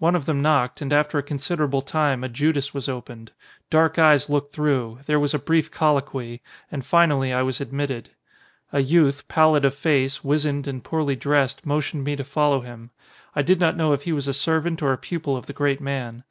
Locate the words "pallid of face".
9.28-10.24